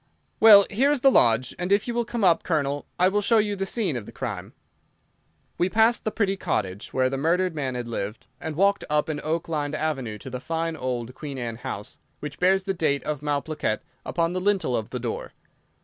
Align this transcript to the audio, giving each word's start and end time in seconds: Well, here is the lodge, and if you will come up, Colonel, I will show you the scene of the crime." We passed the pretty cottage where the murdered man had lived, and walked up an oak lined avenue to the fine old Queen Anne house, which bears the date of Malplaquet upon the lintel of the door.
Well, 0.39 0.65
here 0.71 0.89
is 0.89 1.01
the 1.01 1.11
lodge, 1.11 1.53
and 1.59 1.71
if 1.71 1.87
you 1.87 1.93
will 1.93 2.05
come 2.05 2.23
up, 2.23 2.41
Colonel, 2.41 2.87
I 2.97 3.07
will 3.07 3.21
show 3.21 3.37
you 3.37 3.55
the 3.55 3.67
scene 3.67 3.95
of 3.95 4.07
the 4.07 4.11
crime." 4.11 4.53
We 5.59 5.69
passed 5.69 6.05
the 6.05 6.11
pretty 6.11 6.35
cottage 6.37 6.91
where 6.91 7.07
the 7.07 7.19
murdered 7.19 7.53
man 7.53 7.75
had 7.75 7.87
lived, 7.87 8.25
and 8.39 8.55
walked 8.55 8.83
up 8.89 9.09
an 9.09 9.21
oak 9.23 9.47
lined 9.47 9.75
avenue 9.75 10.17
to 10.17 10.31
the 10.31 10.39
fine 10.39 10.75
old 10.75 11.13
Queen 11.13 11.37
Anne 11.37 11.57
house, 11.57 11.99
which 12.19 12.39
bears 12.39 12.63
the 12.63 12.73
date 12.73 13.03
of 13.03 13.21
Malplaquet 13.21 13.81
upon 14.03 14.33
the 14.33 14.41
lintel 14.41 14.75
of 14.75 14.89
the 14.89 14.97
door. 14.99 15.33